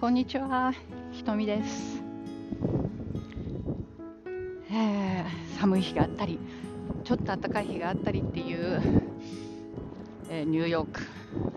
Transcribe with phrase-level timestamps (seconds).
[0.00, 0.72] こんにちは、
[1.12, 2.02] ひとみです、
[4.70, 6.38] えー寒い日があったり、
[7.04, 8.80] ちょっと暖かい日があったりっていう、
[10.30, 11.02] えーニューヨーク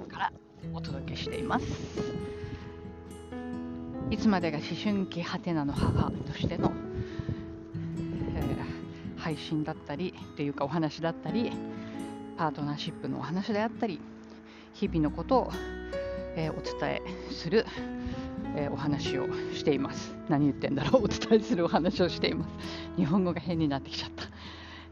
[0.10, 0.34] から
[0.74, 1.66] お届けしています。
[4.12, 6.74] いつまでが思春期ハテナの母としての、
[8.36, 11.54] えー配信だったりっていうかお話だったり、
[12.38, 14.02] パートナーシップのお話であったり、
[14.74, 15.52] 日々のことを、
[16.36, 17.02] えーお伝え
[17.32, 17.66] する、
[18.56, 20.16] えーお話をしています。
[20.30, 22.50] 何言ってんだろう、お伝えするお話をしています。
[22.98, 24.26] 日本語が変になってきちゃった。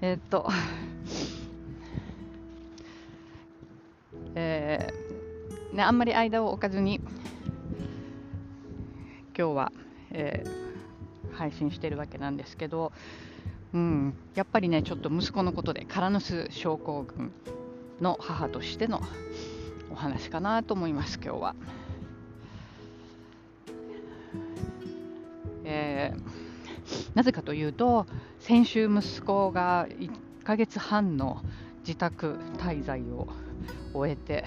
[0.01, 0.49] えーっと、
[4.35, 7.01] えーね、あんまり間を置かずに、
[9.37, 9.71] 今日は、
[10.11, 10.61] えー
[11.33, 12.91] 配信してるわけなんですけど、
[13.73, 17.31] うん、やっぱりね、ちょっと息子のことで、カラヌス症候群
[17.99, 19.01] の母としての
[19.89, 21.55] お話かなと思います、今日は。
[25.71, 26.13] え
[27.15, 28.05] なぜかというと、
[28.39, 30.11] 先週息子が1
[30.43, 31.41] ヶ月半の
[31.81, 33.27] 自宅滞在を
[33.93, 34.45] 終えて、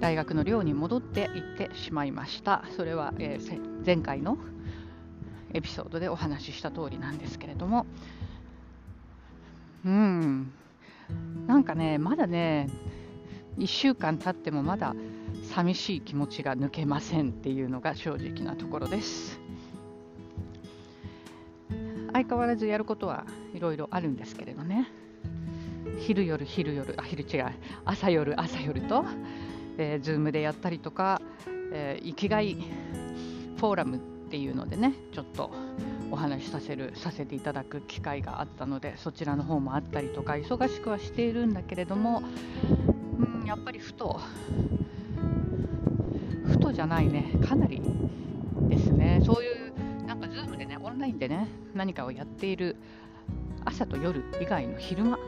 [0.00, 2.64] 大学の寮に戻って行ってしまいました。
[2.76, 4.36] それは、えー前回の
[5.54, 7.86] エピソードでお話しした通りなんですけれども、
[9.86, 10.52] うん、
[11.46, 12.68] なんかね、まだね、
[13.56, 14.94] 1週間経ってもまだ
[15.54, 19.47] 寂しい気持ちが抜けませんっていうのが正直なところです。
[22.18, 23.24] 相変わらずやることは
[23.54, 24.88] いろいろあるんですけれどね。
[26.00, 27.46] 昼夜昼夜、あ、昼違う、
[27.84, 29.04] 朝夜朝夜と、
[29.78, 31.22] えー、ズームでやったりとか、
[31.72, 32.56] えー生きがい
[33.56, 35.52] フォーラムっていうのでね、ちょっと
[36.10, 42.22] お話しさせるさせていただく機会があったので、そちらの方もあったりとか、忙しくはしているんだけれども、
[43.40, 44.20] うん、やっぱりふと、
[46.46, 47.80] ふとじゃないね、かなり
[48.68, 49.47] ですね、そういう、
[50.58, 52.76] でね、オンラインでね、何かをやっている
[53.64, 55.18] 朝と夜以外の昼間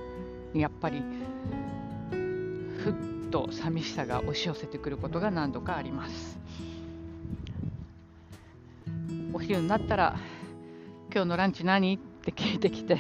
[0.52, 1.02] にやっぱり、
[2.10, 6.36] ふっと寂しさが押し寄せてくることが何度かあります。
[9.32, 10.16] お昼になったら、
[11.12, 11.94] 今日のランチ何？
[11.94, 12.98] って聞いてきて、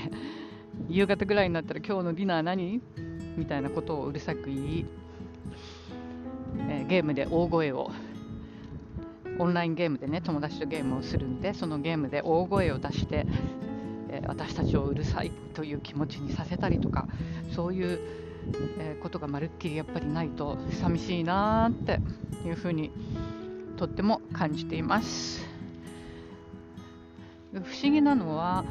[0.88, 2.80] 夕方ぐらいになったら今日のディナー何？
[3.36, 4.86] みたいなことをうるさく言い、
[6.68, 7.90] えーゲームで大声を
[9.38, 13.26] オンラインゲームでね友達とゲームをするんでそのゲームで大声を出して、
[14.08, 17.08] えー私たちをうるさいという気持ちにさせたりとか
[17.54, 18.00] そういう、
[18.78, 22.00] えーことがまるっきりやっぱりないと寂しいなーって
[22.46, 22.90] いうふうに
[23.76, 25.48] とっても感じています。
[27.52, 28.64] 不思議なのは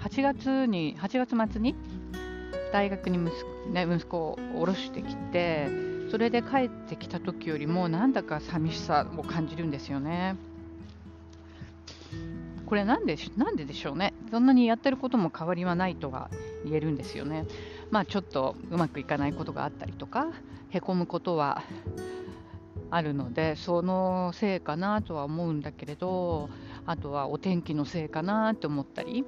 [0.00, 1.76] 8月に8月末に
[2.72, 5.68] 大学に息,、ね、息子を下ろしてきて
[6.14, 10.36] それで帰ってきた時よりもなんだか寂しさを感じるんですよね。
[12.66, 14.14] これなんでなんででしょうね。
[14.30, 16.30] そんなにやってることも変わりはないとは
[16.64, 17.46] 言えるんですよね。
[17.90, 20.28] まあちょっとうまくいかないことがあったりとか、
[20.70, 21.64] へこむことは
[22.92, 26.48] あるので、そのせいかなとは思うんだけれど、
[26.86, 29.24] あとはお天気のせいかなって思ったり。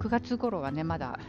[0.00, 1.20] 9月頃はね、まだ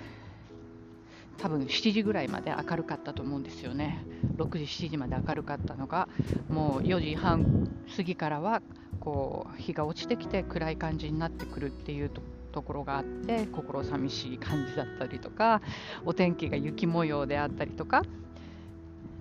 [1.44, 4.06] 多分7時ぐらいまで明るかったと思うんですよね。
[4.38, 6.08] 6時、7時まで明るかったのが、
[6.50, 7.68] もう4時半
[7.98, 8.62] 過ぎからは
[9.02, 12.22] こう日が落ちてきて暗い感じになってくるっていうと
[12.54, 15.62] ところがあって、心寂しい感じだったりとか、
[16.06, 18.04] お天気が雪模様であったりとか、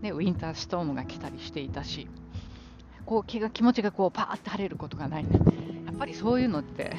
[0.01, 2.07] ね、ウィンターストームが来たりしていたし、
[3.05, 5.25] こう気が気持ちがこうパーって晴れることがない。
[5.25, 6.95] やっぱりそういうのって、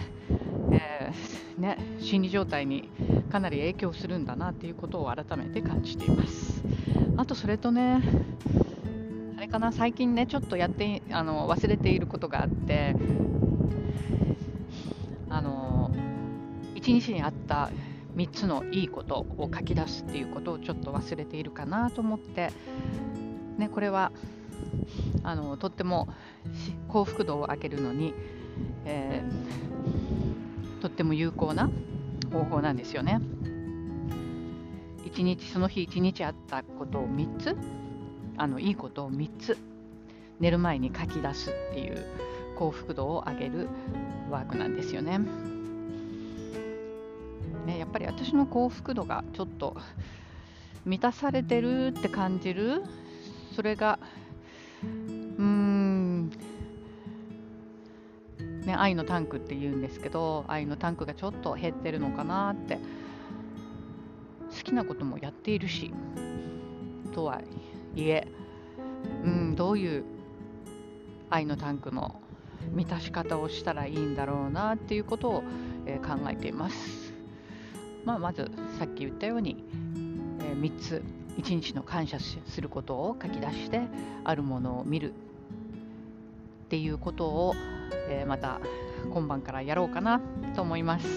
[0.73, 2.89] えーね、心理状態に
[3.31, 6.63] かなり影響するんだなっていうことを改めて感じています。
[7.15, 8.01] あとそれとね、
[9.37, 12.95] あれかな、最近ね、ちょっとやってあの忘れていることがあって、
[15.29, 15.91] あの
[16.75, 17.69] 一日にあった
[18.15, 22.51] 3つのいいことを書き出すっていうことをちょっと忘れているかなと思って、
[23.57, 24.11] ね、これは
[25.23, 26.07] あのとっても
[26.87, 28.13] 幸福度を上げるのに、
[28.85, 30.22] えー
[30.83, 31.69] とっても有効な
[32.29, 33.21] 方法なんですよね。
[35.05, 37.55] 一日その日一日あったことを3つ
[38.35, 39.57] あのいいことを3つ
[40.41, 42.05] 寝る前に書き出すっていう
[42.57, 43.69] 幸福度を上げる
[44.29, 45.19] ワークなんですよね。
[47.65, 49.77] ねやっぱり私の幸福度がちょっと
[50.83, 52.83] 満たされてるって感じる
[53.55, 53.99] それが
[58.65, 62.79] ね、愛のタンクって言うんですけど愛のタンクがちょっと減ってるのかなって
[64.49, 65.93] 好きなこともやっているし
[67.13, 67.41] とは
[67.95, 68.27] いえ
[69.23, 70.03] うん、どういう
[71.29, 72.19] 愛のタンクの
[72.71, 75.43] 満たし方をしたらいいんだろうなっていうことを、
[75.85, 77.13] えー、考えています。
[78.05, 79.63] まあ、まずさっき言ったように、
[80.41, 81.03] えー、3つ
[81.37, 83.81] 1日の感謝することを書き出して
[84.23, 85.15] あるものを見るっ
[86.69, 87.55] ていうことを、
[88.09, 88.59] えー、また
[89.13, 90.21] 今晩からやろうかな
[90.55, 91.07] と思います。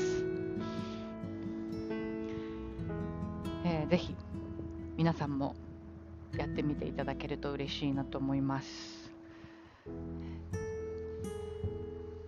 [3.65, 4.15] えー、ぜひ
[4.97, 5.57] 皆さんも
[6.37, 9.13] やってみていただけると嬉しいなと思います。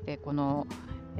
[0.04, 0.66] でこの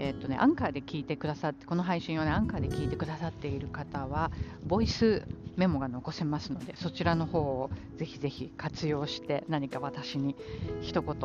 [0.01, 4.31] えーとね、アンカーで聞いてくださってこの配信を、ね、アンカーで聞いてくださっている方は
[4.65, 5.27] ボイス
[5.57, 10.37] メモが残せますのでそちらの方をぜひぜひ活用して何か私に
[10.81, 11.17] 一言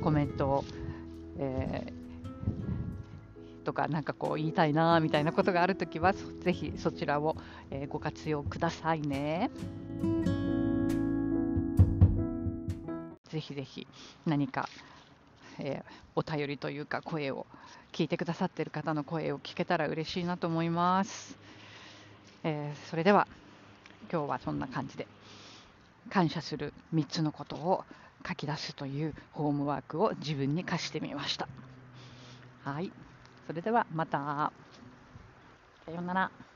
[0.00, 0.64] コメントを、
[1.38, 7.36] えー、とかなんかこう言いたいなみたいなことがあるときはぜひそちらを、
[7.70, 9.50] え、ご活用くださいね。
[13.28, 13.86] ぜひぜひ
[14.26, 14.68] 何か
[15.62, 17.46] えー、お便りというか声を
[17.92, 21.36] 聞いてくださっている方の声を聞けたら嬉しいなと思います、
[22.44, 23.26] えー、それでは
[24.10, 25.06] 今日はそんな感じで
[26.08, 27.84] 感謝する3つのことを
[28.26, 31.48] 書き出すというホームワークを自分に課してみました。
[32.64, 32.92] はい。
[33.46, 34.52] それではまた。
[35.86, 36.49] さようなら。